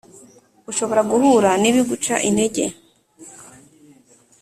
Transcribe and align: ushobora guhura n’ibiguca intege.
ushobora 0.71 1.01
guhura 1.11 1.49
n’ibiguca 1.61 2.15
intege. 2.29 2.63